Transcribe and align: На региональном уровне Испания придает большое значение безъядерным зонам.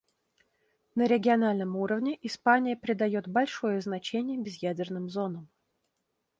На 0.95 1.05
региональном 1.05 1.75
уровне 1.75 2.17
Испания 2.23 2.75
придает 2.75 3.27
большое 3.27 3.79
значение 3.81 4.39
безъядерным 4.41 5.07
зонам. 5.11 5.47